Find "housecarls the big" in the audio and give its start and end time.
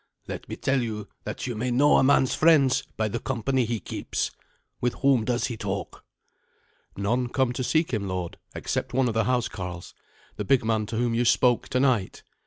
9.25-10.65